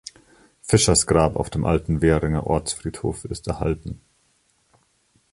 [0.63, 4.01] Fischers Grab auf dem alten Währinger Ortsfriedhof ist erhalten.